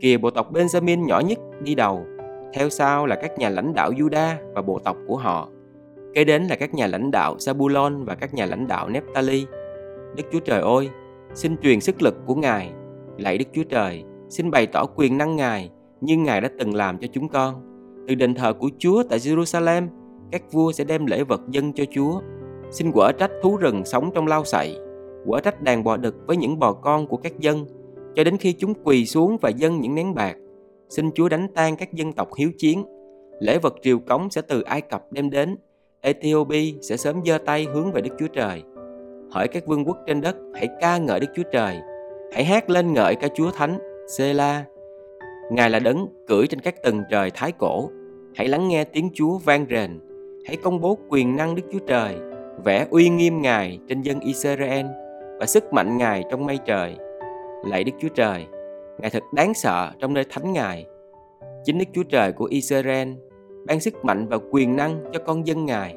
Kìa 0.00 0.16
bộ 0.16 0.30
tộc 0.30 0.52
Benjamin 0.52 1.06
nhỏ 1.06 1.20
nhất 1.20 1.38
đi 1.62 1.74
đầu, 1.74 2.04
theo 2.52 2.68
sau 2.68 3.06
là 3.06 3.16
các 3.16 3.38
nhà 3.38 3.48
lãnh 3.48 3.74
đạo 3.74 3.90
Juda 3.90 4.34
và 4.54 4.62
bộ 4.62 4.78
tộc 4.78 4.96
của 5.06 5.16
họ. 5.16 5.48
Kế 6.14 6.24
đến 6.24 6.42
là 6.42 6.56
các 6.56 6.74
nhà 6.74 6.86
lãnh 6.86 7.10
đạo 7.10 7.36
Zabulon 7.36 8.04
và 8.04 8.14
các 8.14 8.34
nhà 8.34 8.46
lãnh 8.46 8.66
đạo 8.66 8.88
Nephtali. 8.88 9.46
Đức 10.16 10.22
Chúa 10.32 10.40
Trời 10.40 10.60
ơi, 10.60 10.88
xin 11.34 11.56
truyền 11.62 11.80
sức 11.80 12.02
lực 12.02 12.14
của 12.26 12.34
Ngài. 12.34 12.72
Lạy 13.18 13.38
Đức 13.38 13.44
Chúa 13.52 13.64
Trời, 13.64 14.04
xin 14.28 14.50
bày 14.50 14.66
tỏ 14.66 14.86
quyền 14.86 15.18
năng 15.18 15.36
Ngài 15.36 15.70
như 16.00 16.16
Ngài 16.16 16.40
đã 16.40 16.48
từng 16.58 16.74
làm 16.74 16.98
cho 16.98 17.08
chúng 17.12 17.28
con. 17.28 17.54
Từ 18.08 18.14
đền 18.14 18.34
thờ 18.34 18.52
của 18.52 18.70
Chúa 18.78 19.02
tại 19.10 19.18
Jerusalem, 19.18 19.88
các 20.32 20.42
vua 20.52 20.72
sẽ 20.72 20.84
đem 20.84 21.06
lễ 21.06 21.24
vật 21.24 21.40
dân 21.50 21.72
cho 21.72 21.84
Chúa. 21.90 22.20
Xin 22.70 22.92
quở 22.92 23.12
trách 23.12 23.30
thú 23.42 23.56
rừng 23.56 23.84
sống 23.84 24.10
trong 24.14 24.26
lao 24.26 24.44
sậy, 24.44 24.78
quở 25.26 25.40
trách 25.40 25.62
đàn 25.62 25.84
bò 25.84 25.96
đực 25.96 26.16
với 26.26 26.36
những 26.36 26.58
bò 26.58 26.72
con 26.72 27.06
của 27.06 27.16
các 27.16 27.38
dân, 27.38 27.66
cho 28.14 28.24
đến 28.24 28.36
khi 28.36 28.52
chúng 28.52 28.74
quỳ 28.84 29.06
xuống 29.06 29.36
và 29.40 29.48
dâng 29.48 29.80
những 29.80 29.94
nén 29.94 30.14
bạc. 30.14 30.36
Xin 30.88 31.10
Chúa 31.14 31.28
đánh 31.28 31.48
tan 31.54 31.76
các 31.76 31.92
dân 31.92 32.12
tộc 32.12 32.28
hiếu 32.38 32.50
chiến. 32.58 32.84
Lễ 33.40 33.58
vật 33.58 33.74
triều 33.82 33.98
cống 33.98 34.30
sẽ 34.30 34.42
từ 34.42 34.62
Ai 34.62 34.80
Cập 34.80 35.12
đem 35.12 35.30
đến. 35.30 35.56
Ethiopia 36.00 36.72
sẽ 36.82 36.96
sớm 36.96 37.20
giơ 37.26 37.38
tay 37.38 37.66
hướng 37.72 37.92
về 37.92 38.00
Đức 38.00 38.10
Chúa 38.18 38.26
Trời. 38.26 38.62
Hỏi 39.30 39.48
các 39.48 39.66
vương 39.66 39.84
quốc 39.84 39.96
trên 40.06 40.20
đất, 40.20 40.36
hãy 40.54 40.68
ca 40.80 40.98
ngợi 40.98 41.20
Đức 41.20 41.26
Chúa 41.36 41.42
Trời. 41.52 41.76
Hãy 42.32 42.44
hát 42.44 42.70
lên 42.70 42.92
ngợi 42.92 43.14
ca 43.14 43.28
Chúa 43.34 43.50
Thánh, 43.50 43.78
Sela. 44.16 44.64
Ngài 45.50 45.70
là 45.70 45.78
đấng 45.78 46.06
cưỡi 46.26 46.46
trên 46.46 46.60
các 46.60 46.82
tầng 46.82 47.02
trời 47.10 47.30
thái 47.34 47.52
cổ. 47.52 47.90
Hãy 48.34 48.48
lắng 48.48 48.68
nghe 48.68 48.84
tiếng 48.84 49.10
Chúa 49.14 49.38
vang 49.38 49.66
rền. 49.70 50.00
Hãy 50.46 50.56
công 50.56 50.80
bố 50.80 50.98
quyền 51.08 51.36
năng 51.36 51.54
Đức 51.54 51.62
Chúa 51.72 51.78
Trời, 51.86 52.14
vẽ 52.64 52.86
uy 52.90 53.08
nghiêm 53.08 53.42
Ngài 53.42 53.78
trên 53.88 54.02
dân 54.02 54.20
Israel 54.20 54.86
và 55.40 55.46
sức 55.46 55.72
mạnh 55.72 55.96
Ngài 55.96 56.24
trong 56.30 56.46
mây 56.46 56.58
trời. 56.66 56.96
Lạy 57.64 57.84
Đức 57.84 57.92
Chúa 58.00 58.08
Trời, 58.08 58.46
Ngài 58.98 59.10
thật 59.10 59.22
đáng 59.32 59.54
sợ 59.54 59.90
trong 59.98 60.14
nơi 60.14 60.24
thánh 60.30 60.52
Ngài. 60.52 60.86
Chính 61.64 61.78
Đức 61.78 61.84
Chúa 61.92 62.02
Trời 62.02 62.32
của 62.32 62.44
Israel 62.44 63.08
ban 63.66 63.80
sức 63.80 64.04
mạnh 64.04 64.26
và 64.28 64.38
quyền 64.50 64.76
năng 64.76 65.04
cho 65.12 65.20
con 65.26 65.46
dân 65.46 65.64
Ngài. 65.64 65.96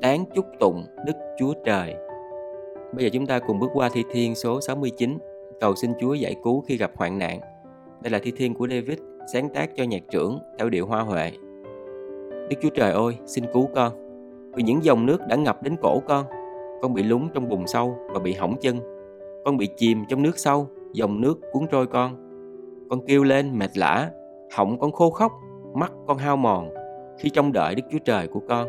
Đáng 0.00 0.24
chúc 0.34 0.46
tụng 0.60 0.84
Đức 1.06 1.12
Chúa 1.38 1.52
Trời. 1.64 1.94
Bây 2.94 3.04
giờ 3.04 3.10
chúng 3.12 3.26
ta 3.26 3.38
cùng 3.38 3.58
bước 3.58 3.70
qua 3.74 3.88
thi 3.92 4.04
thiên 4.10 4.34
số 4.34 4.60
69, 4.60 5.18
cầu 5.60 5.74
xin 5.74 5.92
Chúa 6.00 6.14
giải 6.14 6.34
cứu 6.44 6.64
khi 6.68 6.76
gặp 6.76 6.90
hoạn 6.94 7.18
nạn. 7.18 7.40
Đây 8.02 8.10
là 8.10 8.18
thi 8.18 8.32
thiên 8.36 8.54
của 8.54 8.68
David, 8.68 8.98
sáng 9.32 9.48
tác 9.48 9.70
cho 9.76 9.84
nhạc 9.84 10.02
trưởng 10.10 10.38
theo 10.58 10.68
điệu 10.68 10.86
hoa 10.86 11.00
huệ. 11.00 11.30
Đức 12.48 12.56
Chúa 12.62 12.70
Trời 12.70 12.92
ơi, 12.92 13.16
xin 13.26 13.44
cứu 13.52 13.68
con. 13.74 13.92
Vì 14.54 14.62
những 14.62 14.84
dòng 14.84 15.06
nước 15.06 15.26
đã 15.28 15.36
ngập 15.36 15.62
đến 15.62 15.76
cổ 15.82 16.00
con, 16.08 16.24
con 16.82 16.94
bị 16.94 17.02
lún 17.02 17.28
trong 17.34 17.48
bùn 17.48 17.66
sâu 17.66 17.98
và 18.12 18.18
bị 18.18 18.32
hỏng 18.32 18.56
chân. 18.60 18.78
Con 19.44 19.56
bị 19.56 19.68
chìm 19.76 20.04
trong 20.08 20.22
nước 20.22 20.38
sâu, 20.38 20.68
dòng 20.92 21.20
nước 21.20 21.40
cuốn 21.52 21.66
trôi 21.70 21.86
con. 21.86 22.25
Con 22.90 23.06
kêu 23.06 23.22
lên 23.22 23.58
mệt 23.58 23.78
lã, 23.78 24.10
họng 24.56 24.78
con 24.78 24.92
khô 24.92 25.10
khóc, 25.10 25.32
mắt 25.74 25.92
con 26.06 26.18
hao 26.18 26.36
mòn 26.36 26.70
khi 27.18 27.30
trông 27.30 27.52
đợi 27.52 27.74
Đức 27.74 27.82
Chúa 27.92 27.98
Trời 27.98 28.28
của 28.28 28.40
con. 28.48 28.68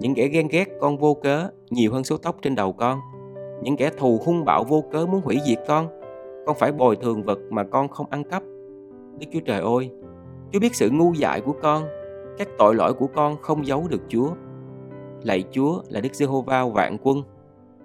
Những 0.00 0.14
kẻ 0.14 0.28
ghen 0.28 0.48
ghét 0.48 0.68
con 0.80 0.96
vô 0.96 1.14
cớ 1.14 1.48
nhiều 1.70 1.92
hơn 1.92 2.04
số 2.04 2.16
tóc 2.16 2.36
trên 2.42 2.54
đầu 2.54 2.72
con. 2.72 3.00
Những 3.62 3.76
kẻ 3.76 3.90
thù 3.96 4.20
hung 4.24 4.44
bạo 4.44 4.64
vô 4.64 4.84
cớ 4.92 5.06
muốn 5.06 5.20
hủy 5.24 5.38
diệt 5.46 5.58
con. 5.68 5.88
Con 6.46 6.56
phải 6.56 6.72
bồi 6.72 6.96
thường 6.96 7.22
vật 7.22 7.38
mà 7.50 7.64
con 7.64 7.88
không 7.88 8.06
ăn 8.10 8.24
cắp. 8.24 8.42
Đức 9.18 9.26
Chúa 9.32 9.40
Trời 9.40 9.60
ơi, 9.60 9.90
Chúa 10.52 10.60
biết 10.60 10.74
sự 10.74 10.90
ngu 10.90 11.12
dại 11.12 11.40
của 11.40 11.54
con, 11.62 11.84
các 12.38 12.48
tội 12.58 12.74
lỗi 12.74 12.94
của 12.94 13.06
con 13.06 13.36
không 13.40 13.66
giấu 13.66 13.86
được 13.88 14.02
Chúa. 14.08 14.28
Lạy 15.22 15.44
Chúa 15.50 15.82
là 15.88 16.00
Đức 16.00 16.14
Giê-hô-va 16.14 16.64
vạn 16.64 16.96
quân. 17.02 17.22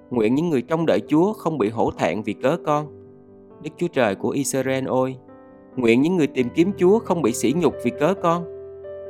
Nguyện 0.10 0.36
những 0.36 0.50
người 0.50 0.62
trông 0.62 0.86
đợi 0.86 1.02
Chúa 1.08 1.34
không 1.34 1.58
bị 1.58 1.70
hổ 1.70 1.92
thẹn 1.92 2.22
vì 2.22 2.34
cớ 2.34 2.58
con. 2.66 2.88
Đức 3.64 3.70
Chúa 3.78 3.88
Trời 3.88 4.16
của 4.16 4.30
Israel 4.30 4.88
ơi, 4.88 5.16
nguyện 5.76 6.02
những 6.02 6.18
người 6.18 6.28
tìm 6.28 6.50
kiếm 6.56 6.72
Chúa 6.78 7.00
không 7.00 7.22
bị 7.22 7.34
sỉ 7.34 7.54
nhục 7.58 7.74
vì 7.84 7.92
cớ 8.00 8.14
con. 8.14 8.46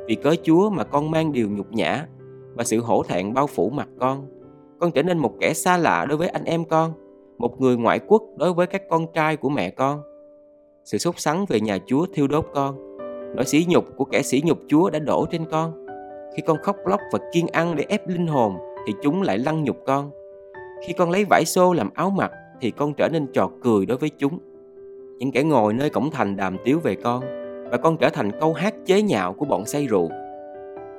Vì 0.06 0.14
cớ 0.14 0.34
Chúa 0.42 0.70
mà 0.70 0.84
con 0.84 1.10
mang 1.10 1.32
điều 1.32 1.50
nhục 1.50 1.72
nhã 1.72 2.06
và 2.54 2.64
sự 2.64 2.80
hổ 2.80 3.02
thẹn 3.02 3.34
bao 3.34 3.46
phủ 3.46 3.70
mặt 3.70 3.88
con. 4.00 4.26
Con 4.80 4.92
trở 4.92 5.02
nên 5.02 5.18
một 5.18 5.32
kẻ 5.40 5.52
xa 5.54 5.76
lạ 5.76 6.06
đối 6.08 6.18
với 6.18 6.28
anh 6.28 6.44
em 6.44 6.64
con, 6.64 6.92
một 7.38 7.60
người 7.60 7.76
ngoại 7.76 8.00
quốc 8.08 8.22
đối 8.36 8.52
với 8.52 8.66
các 8.66 8.82
con 8.90 9.06
trai 9.14 9.36
của 9.36 9.48
mẹ 9.48 9.70
con. 9.70 10.02
Sự 10.84 10.98
sốt 10.98 11.18
sắng 11.18 11.44
về 11.48 11.60
nhà 11.60 11.78
Chúa 11.86 12.06
thiêu 12.14 12.26
đốt 12.26 12.46
con. 12.54 12.98
Nỗi 13.36 13.44
sỉ 13.44 13.66
nhục 13.68 13.84
của 13.96 14.04
kẻ 14.04 14.22
sỉ 14.22 14.42
nhục 14.44 14.58
Chúa 14.68 14.90
đã 14.90 14.98
đổ 14.98 15.26
trên 15.30 15.44
con. 15.50 15.86
Khi 16.36 16.42
con 16.46 16.58
khóc 16.62 16.76
lóc 16.86 17.00
và 17.12 17.18
kiên 17.32 17.46
ăn 17.46 17.76
để 17.76 17.84
ép 17.88 18.08
linh 18.08 18.26
hồn 18.26 18.56
thì 18.86 18.94
chúng 19.02 19.22
lại 19.22 19.38
lăng 19.38 19.64
nhục 19.64 19.76
con. 19.86 20.10
Khi 20.86 20.92
con 20.92 21.10
lấy 21.10 21.24
vải 21.30 21.44
xô 21.44 21.72
làm 21.72 21.90
áo 21.94 22.10
mặc 22.10 22.32
thì 22.60 22.70
con 22.70 22.94
trở 22.94 23.08
nên 23.08 23.26
trò 23.32 23.50
cười 23.62 23.86
đối 23.86 23.98
với 23.98 24.10
chúng. 24.18 24.38
Những 25.22 25.32
kẻ 25.32 25.42
ngồi 25.42 25.74
nơi 25.74 25.90
cổng 25.90 26.10
thành 26.10 26.36
đàm 26.36 26.56
tiếu 26.64 26.78
về 26.82 26.94
con 26.94 27.22
và 27.70 27.76
con 27.76 27.96
trở 27.96 28.08
thành 28.08 28.30
câu 28.40 28.52
hát 28.52 28.74
chế 28.86 29.02
nhạo 29.02 29.32
của 29.32 29.44
bọn 29.44 29.66
say 29.66 29.86
rượu. 29.86 30.08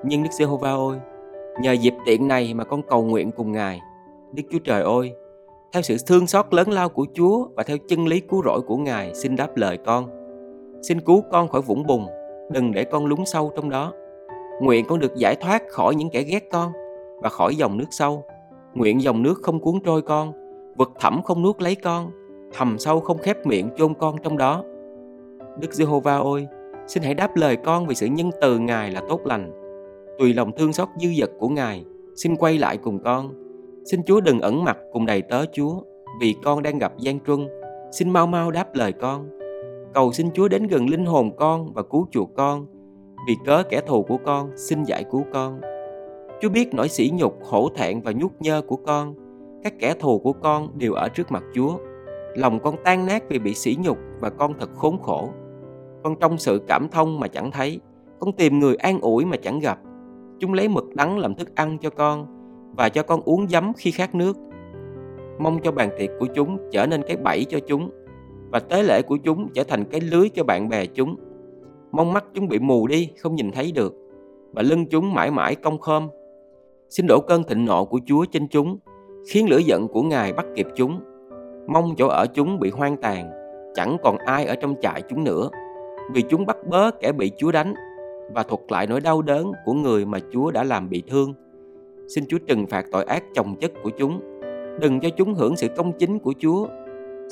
Nhưng 0.03 0.24
Đức 0.24 0.30
Giê-hô-va 0.32 0.70
ơi, 0.70 0.98
nhờ 1.62 1.72
dịp 1.72 1.94
tiện 2.06 2.27
này 2.27 2.53
mà 2.53 2.63
con 2.63 2.82
cầu 2.89 3.03
nguyện 3.03 3.32
cùng 3.32 3.51
Ngài. 3.51 3.82
Đức 4.32 4.44
Chúa 4.51 4.60
Trời 4.60 4.82
ơi, 4.82 5.13
theo 5.74 5.82
sự 5.82 5.96
thương 6.08 6.27
xót 6.27 6.46
lớn 6.53 6.72
lao 6.72 6.89
của 6.89 7.06
Chúa 7.13 7.48
và 7.56 7.63
theo 7.63 7.77
chân 7.88 8.08
lý 8.08 8.20
cứu 8.20 8.42
rỗi 8.46 8.62
của 8.62 8.77
Ngài 8.77 9.15
xin 9.15 9.36
đáp 9.36 9.58
lời 9.58 9.77
con. 9.86 10.10
Xin 10.82 11.01
cứu 11.01 11.24
con 11.32 11.48
khỏi 11.48 11.62
vũng 11.62 11.88
bùn, 11.88 12.06
đừng 12.51 12.72
để 12.72 12.84
con 12.84 13.06
lún 13.06 13.25
sâu 13.25 13.51
trong 13.56 13.70
đó. 13.70 13.94
Nguyện 14.62 14.86
con 14.88 15.00
được 15.00 15.15
giải 15.15 15.36
thoát 15.36 15.63
khỏi 15.70 15.96
những 15.96 16.10
kẻ 16.10 16.22
ghét 16.22 16.44
con 16.51 16.72
và 17.22 17.30
khỏi 17.30 17.56
dòng 17.56 17.77
nước 17.77 17.88
sâu. 17.92 18.24
Nguyện 18.74 19.01
dòng 19.01 19.24
nước 19.24 19.39
không 19.42 19.60
cuốn 19.60 19.80
trôi 19.86 20.01
con, 20.01 20.34
vực 20.77 20.92
thẳm 21.00 21.22
không 21.24 21.42
nuốt 21.42 21.62
lấy 21.62 21.75
con, 21.75 22.12
thầm 22.54 22.80
sâu 22.80 23.00
không 23.00 23.18
khép 23.18 23.46
miệng 23.46 23.70
chôn 23.78 23.94
con 23.94 24.16
trong 24.24 24.38
đó. 24.38 24.64
Đức 25.60 25.74
Giê-hô-va 25.74 26.18
ơi, 26.18 26.48
xin 26.88 27.04
hãy 27.04 27.14
đáp 27.14 27.36
lời 27.36 27.56
con 27.56 27.88
vì 27.88 27.96
sự 27.96 28.06
nhân 28.06 28.30
từ 28.42 28.60
Ngài 28.60 28.92
là 28.92 29.02
tốt 29.10 29.22
lành. 29.26 29.52
Tùy 30.20 30.34
lòng 30.34 30.52
thương 30.58 30.74
xót 30.74 30.88
dư 31.02 31.10
dật 31.20 31.30
của 31.40 31.50
Ngài, 31.50 31.86
xin 32.16 32.36
quay 32.36 32.58
lại 32.58 32.78
cùng 32.78 33.00
con. 33.04 33.34
Xin 33.86 34.04
Chúa 34.04 34.22
đừng 34.22 34.40
ẩn 34.40 34.64
mặt 34.64 34.78
cùng 34.92 35.06
đầy 35.06 35.22
tớ 35.22 35.46
Chúa, 35.54 35.82
vì 36.22 36.36
con 36.44 36.64
đang 36.64 36.80
gặp 36.80 36.94
gian 36.98 37.20
truân. 37.20 37.48
Xin 37.92 38.10
mau 38.10 38.28
mau 38.28 38.52
đáp 38.52 38.76
lời 38.76 38.94
con. 38.94 39.30
Cầu 39.94 40.12
xin 40.12 40.32
Chúa 40.34 40.48
đến 40.48 40.68
gần 40.68 40.90
linh 40.90 41.06
hồn 41.06 41.32
con 41.38 41.74
và 41.74 41.84
cứu 41.84 42.08
chuộc 42.12 42.30
con. 42.36 42.66
Vì 43.28 43.36
cớ 43.46 43.64
kẻ 43.70 43.82
thù 43.88 44.04
của 44.04 44.18
con, 44.26 44.52
xin 44.56 44.84
giải 44.84 45.04
cứu 45.12 45.24
con. 45.34 45.62
Chúa 46.42 46.50
biết 46.50 46.74
nỗi 46.74 46.90
sỉ 46.90 47.12
nhục, 47.14 47.34
hổ 47.44 47.70
thẹn 47.76 48.02
và 48.02 48.12
nhút 48.12 48.32
nhơ 48.40 48.62
của 48.62 48.76
con. 48.76 49.14
Các 49.64 49.74
kẻ 49.80 49.94
thù 50.00 50.20
của 50.20 50.34
con 50.34 50.78
đều 50.78 50.94
ở 50.94 51.10
trước 51.10 51.32
mặt 51.32 51.44
Chúa. 51.54 51.78
Lòng 52.36 52.60
con 52.60 52.75
tan 52.84 53.06
nát 53.06 53.24
vì 53.30 53.40
bị 53.40 53.54
sỉ 53.54 53.78
nhục 53.80 53.98
và 54.20 54.30
con 54.30 54.54
thật 54.60 54.70
khốn 54.75 54.98
khổ. 55.02 55.30
Con 56.04 56.16
trong 56.20 56.38
sự 56.38 56.62
cảm 56.68 56.88
thông 56.92 57.20
mà 57.20 57.28
chẳng 57.28 57.52
thấy, 57.52 57.80
con 58.20 58.32
tìm 58.32 58.60
người 58.60 58.75
an 58.75 59.00
ủi 59.02 59.25
mà 59.25 59.38
chẳng 59.38 59.60
gặp. 59.60 59.80
Chúng 60.40 60.54
lấy 60.54 60.68
mực 60.68 60.96
đắng 60.96 61.20
làm 61.20 61.36
thức 61.36 61.56
ăn 61.56 61.78
cho 61.78 61.90
con 61.90 62.28
và 62.78 62.90
cho 62.90 63.04
con 63.04 63.22
uống 63.25 63.48
giấm 63.48 63.72
khi 63.78 63.92
khát 63.92 64.16
nước. 64.16 64.38
Mong 65.40 65.60
cho 65.63 65.72
bàn 65.72 65.90
tiệc 66.00 66.10
của 66.20 66.28
chúng 66.36 66.58
trở 66.72 66.86
nên 66.86 67.02
cái 67.08 67.18
bẫy 67.18 67.46
cho 67.46 67.60
chúng 67.68 67.90
và 68.52 68.60
tế 68.60 68.84
lễ 68.84 69.02
của 69.02 69.18
chúng 69.18 69.50
trở 69.54 69.63
thành 69.63 69.86
cái 69.86 70.02
lưới 70.02 70.30
cho 70.30 70.44
bạn 70.44 70.70
bè 70.70 70.86
chúng. 70.86 71.16
Mong 71.92 72.13
mắt 72.13 72.25
chúng 72.34 72.48
bị 72.48 72.60
mù 72.60 72.88
đi, 72.88 73.10
không 73.20 73.36
nhìn 73.36 73.52
thấy 73.52 73.72
được 73.72 73.94
và 74.52 74.62
lưng 74.62 74.86
chúng 74.86 75.13
mãi 75.13 75.32
mãi 75.32 75.56
cong 75.56 75.80
khom. 75.80 76.10
Xin 76.90 77.08
đổ 77.08 77.20
cơn 77.20 77.44
thịnh 77.44 77.66
nộ 77.66 77.86
của 77.86 78.00
Chúa 78.06 78.25
trên 78.32 78.48
chúng, 78.48 78.78
khiến 79.30 79.50
lửa 79.50 79.58
giận 79.58 79.88
của 79.88 80.02
Ngài 80.02 80.34
bắt 80.34 80.46
kịp 80.56 80.68
chúng. 80.75 81.00
Mong 81.67 81.96
chỗ 81.98 82.08
ở 82.08 82.25
chúng 82.34 82.60
bị 82.60 82.70
hoang 82.70 82.98
tàn, 82.98 83.32
chẳng 83.74 83.98
còn 84.03 84.17
ai 84.17 84.46
ở 84.46 84.55
trong 84.55 84.75
trại 84.82 85.01
chúng 85.01 85.24
nữa, 85.24 85.50
vì 86.13 86.22
chúng 86.22 86.46
bắt 86.46 86.58
bớ 86.67 86.91
kẻ 86.91 87.12
bị 87.12 87.32
Chúa 87.38 87.51
đánh 87.51 87.74
và 88.34 88.43
thuật 88.43 88.62
lại 88.70 88.88
nỗi 88.88 89.01
đau 89.01 89.22
đớn 89.22 89.51
của 89.65 89.74
người 89.74 90.05
mà 90.05 90.20
Chúa 90.32 90.51
đã 90.51 90.63
làm 90.63 90.89
bị 90.89 91.03
thương. 91.08 91.34
Xin 92.08 92.24
Chúa 92.27 92.38
trừng 92.48 92.67
phạt 92.67 92.86
tội 92.91 93.03
ác 93.03 93.24
chồng 93.34 93.55
chất 93.55 93.72
của 93.84 93.89
chúng, 93.89 94.22
đừng 94.79 95.00
cho 95.00 95.10
chúng 95.10 95.34
hưởng 95.34 95.55
sự 95.55 95.67
công 95.77 95.91
chính 95.93 96.20
của 96.20 96.34
Chúa. 96.39 96.67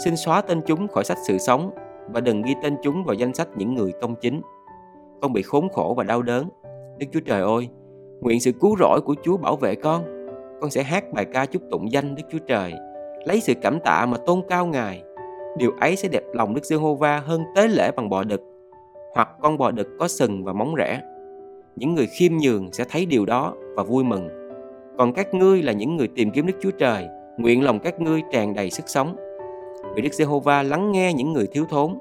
Xin 0.06 0.16
xóa 0.16 0.42
tên 0.42 0.62
chúng 0.66 0.88
khỏi 0.88 1.04
sách 1.04 1.18
sự 1.28 1.38
sống 1.38 1.72
và 2.14 2.22
đừng 2.22 2.42
ghi 2.42 2.56
tên 2.64 2.76
chúng 2.84 3.04
vào 3.04 3.14
danh 3.14 3.34
sách 3.34 3.48
những 3.56 3.76
người 3.76 3.92
công 4.02 4.16
chính. 4.16 4.42
Con 5.22 5.34
bị 5.34 5.42
khốn 5.42 5.70
khổ 5.70 5.94
và 5.98 6.04
đau 6.04 6.22
đớn. 6.22 6.50
Đức 6.98 7.06
Chúa 7.12 7.20
Trời 7.20 7.42
ơi, 7.42 7.70
nguyện 8.22 8.40
sự 8.40 8.52
cứu 8.52 8.76
rỗi 8.80 9.02
của 9.06 9.16
Chúa 9.24 9.38
bảo 9.38 9.56
vệ 9.56 9.76
con. 9.76 10.04
Con 10.62 10.70
sẽ 10.70 10.84
hát 10.84 11.14
bài 11.14 11.26
ca 11.34 11.46
chúc 11.46 11.62
tụng 11.72 11.92
danh 11.92 12.16
Đức 12.16 12.24
Chúa 12.32 12.38
Trời, 12.48 12.74
lấy 13.26 13.42
sự 13.42 13.54
cảm 13.62 13.80
tạ 13.80 14.06
mà 14.06 14.18
tôn 14.18 14.42
cao 14.50 14.66
Ngài. 14.66 15.04
Điều 15.58 15.72
ấy 15.80 15.96
sẽ 15.96 16.08
đẹp 16.08 16.24
lòng 16.34 16.54
Đức 16.54 16.66
Giê-hô-va 16.66 17.20
hơn 17.20 17.44
tế 17.56 17.68
lễ 17.68 17.92
bằng 17.92 18.10
bò 18.10 18.24
đực 18.24 18.42
hoặc 19.14 19.30
con 19.42 19.58
bò 19.58 19.72
đực 19.72 19.88
có 20.00 20.08
sừng 20.08 20.44
và 20.44 20.54
móng 20.54 20.76
rẽ. 20.76 21.02
Những 21.76 21.96
người 21.96 22.08
khiêm 22.08 22.32
nhường 22.38 22.72
sẽ 22.72 22.86
thấy 22.90 23.06
điều 23.06 23.26
đó 23.26 23.54
và 23.76 23.84
vui 23.84 24.04
mừng. 24.04 24.30
Còn 24.98 25.14
các 25.14 25.34
ngươi 25.34 25.62
là 25.62 25.74
những 25.74 25.98
người 25.98 26.08
tìm 26.08 26.32
kiếm 26.32 26.48
Đức 26.48 26.54
Chúa 26.62 26.72
Trời, 26.72 27.08
nguyện 27.38 27.64
lòng 27.64 27.80
các 27.80 28.02
ngươi 28.02 28.22
tràn 28.32 28.54
đầy 28.54 28.70
sức 28.70 28.90
sống. 28.90 29.16
Vì 29.96 30.02
Đức 30.02 30.14
Giê-hô-va 30.14 30.64
lắng 30.64 30.92
nghe 30.92 31.14
những 31.14 31.34
người 31.34 31.48
thiếu 31.52 31.66
thốn 31.70 31.98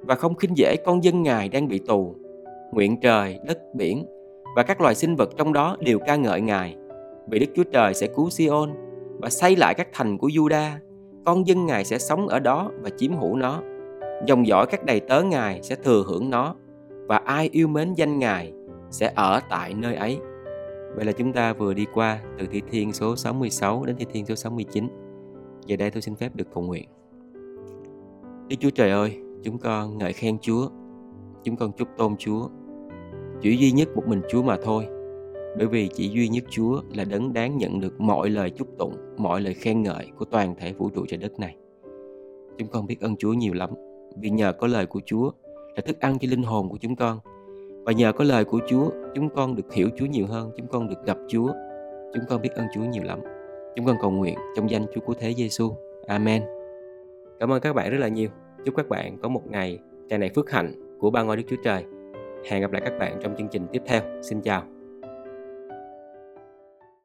và 0.00 0.14
không 0.14 0.34
khinh 0.34 0.56
dễ 0.56 0.76
con 0.84 1.04
dân 1.04 1.22
Ngài 1.22 1.48
đang 1.48 1.68
bị 1.68 1.78
tù. 1.78 2.14
Nguyện 2.72 3.00
trời, 3.00 3.38
đất, 3.46 3.58
biển 3.74 4.06
và 4.56 4.62
các 4.62 4.80
loài 4.80 4.94
sinh 4.94 5.16
vật 5.16 5.30
trong 5.36 5.52
đó 5.52 5.76
đều 5.80 5.98
ca 5.98 6.16
ngợi 6.16 6.40
Ngài. 6.40 6.76
Vì 7.28 7.38
Đức 7.38 7.46
Chúa 7.56 7.64
Trời 7.72 7.94
sẽ 7.94 8.06
cứu 8.06 8.30
Siôn 8.30 8.70
và 9.22 9.30
xây 9.30 9.56
lại 9.56 9.74
các 9.74 9.88
thành 9.92 10.18
của 10.18 10.28
Juda. 10.28 10.70
Con 11.24 11.46
dân 11.46 11.66
Ngài 11.66 11.84
sẽ 11.84 11.98
sống 11.98 12.28
ở 12.28 12.40
đó 12.40 12.70
và 12.80 12.90
chiếm 12.90 13.16
hữu 13.16 13.36
nó 13.36 13.62
dòng 14.26 14.46
dõi 14.46 14.66
các 14.70 14.84
đầy 14.84 15.00
tớ 15.00 15.22
Ngài 15.22 15.62
sẽ 15.62 15.74
thừa 15.74 16.04
hưởng 16.06 16.30
nó 16.30 16.54
và 17.06 17.16
ai 17.16 17.48
yêu 17.52 17.68
mến 17.68 17.94
danh 17.94 18.18
Ngài 18.18 18.52
sẽ 18.90 19.12
ở 19.16 19.40
tại 19.50 19.74
nơi 19.74 19.94
ấy. 19.94 20.18
Vậy 20.96 21.04
là 21.04 21.12
chúng 21.12 21.32
ta 21.32 21.52
vừa 21.52 21.74
đi 21.74 21.86
qua 21.94 22.20
từ 22.38 22.46
Thi 22.46 22.62
Thiên 22.70 22.92
số 22.92 23.16
66 23.16 23.84
đến 23.84 23.96
Thi 23.96 24.06
Thiên 24.12 24.26
số 24.26 24.34
69. 24.34 24.88
Giờ 25.66 25.76
đây 25.76 25.90
tôi 25.90 26.02
xin 26.02 26.14
phép 26.14 26.36
được 26.36 26.46
cầu 26.54 26.64
nguyện. 26.64 26.88
Đức 28.48 28.56
Chúa 28.60 28.70
Trời 28.70 28.90
ơi, 28.90 29.18
chúng 29.42 29.58
con 29.58 29.98
ngợi 29.98 30.12
khen 30.12 30.38
Chúa. 30.38 30.68
Chúng 31.44 31.56
con 31.56 31.72
chúc 31.72 31.88
tôn 31.96 32.16
Chúa. 32.16 32.48
Chỉ 33.40 33.56
duy 33.56 33.72
nhất 33.72 33.88
một 33.96 34.02
mình 34.06 34.22
Chúa 34.30 34.42
mà 34.42 34.56
thôi. 34.62 34.86
Bởi 35.56 35.66
vì 35.66 35.88
chỉ 35.94 36.08
duy 36.08 36.28
nhất 36.28 36.44
Chúa 36.50 36.82
là 36.94 37.04
đấng 37.04 37.32
đáng 37.32 37.56
nhận 37.56 37.80
được 37.80 38.00
mọi 38.00 38.30
lời 38.30 38.50
chúc 38.50 38.68
tụng, 38.78 38.96
mọi 39.16 39.40
lời 39.40 39.54
khen 39.54 39.82
ngợi 39.82 40.06
của 40.18 40.24
toàn 40.24 40.54
thể 40.54 40.72
vũ 40.72 40.90
trụ 40.90 41.06
trái 41.06 41.18
đất 41.18 41.38
này. 41.38 41.56
Chúng 42.58 42.68
con 42.68 42.86
biết 42.86 43.00
ơn 43.00 43.16
Chúa 43.16 43.32
nhiều 43.32 43.54
lắm 43.54 43.70
vì 44.20 44.30
nhờ 44.30 44.52
có 44.52 44.66
lời 44.66 44.86
của 44.86 45.00
Chúa 45.06 45.30
là 45.76 45.82
thức 45.86 46.00
ăn 46.00 46.18
cho 46.18 46.28
linh 46.30 46.42
hồn 46.42 46.68
của 46.68 46.78
chúng 46.80 46.96
con. 46.96 47.18
Và 47.84 47.92
nhờ 47.92 48.12
có 48.12 48.24
lời 48.24 48.44
của 48.44 48.60
Chúa, 48.68 48.90
chúng 49.14 49.28
con 49.28 49.56
được 49.56 49.72
hiểu 49.72 49.88
Chúa 49.96 50.06
nhiều 50.06 50.26
hơn, 50.26 50.50
chúng 50.56 50.66
con 50.66 50.88
được 50.88 51.06
gặp 51.06 51.16
Chúa. 51.28 51.52
Chúng 52.14 52.24
con 52.28 52.42
biết 52.42 52.50
ơn 52.54 52.66
Chúa 52.74 52.84
nhiều 52.84 53.02
lắm. 53.02 53.20
Chúng 53.76 53.86
con 53.86 53.96
cầu 54.00 54.10
nguyện 54.10 54.38
trong 54.56 54.70
danh 54.70 54.86
Chúa 54.94 55.00
của 55.00 55.14
Thế 55.14 55.34
Giêsu. 55.34 55.72
Amen. 56.06 56.42
Cảm 57.40 57.52
ơn 57.52 57.60
các 57.60 57.72
bạn 57.72 57.90
rất 57.90 57.98
là 57.98 58.08
nhiều. 58.08 58.28
Chúc 58.64 58.76
các 58.76 58.88
bạn 58.88 59.18
có 59.22 59.28
một 59.28 59.42
ngày 59.50 59.78
tràn 60.08 60.20
đầy 60.20 60.30
phước 60.34 60.50
hạnh 60.50 60.98
của 61.00 61.10
ba 61.10 61.22
ngôi 61.22 61.36
Đức 61.36 61.42
Chúa 61.48 61.56
Trời. 61.64 61.84
Hẹn 62.50 62.60
gặp 62.60 62.72
lại 62.72 62.82
các 62.84 62.98
bạn 62.98 63.18
trong 63.22 63.34
chương 63.38 63.48
trình 63.48 63.66
tiếp 63.72 63.82
theo. 63.86 64.02
Xin 64.22 64.40
chào. 64.40 64.71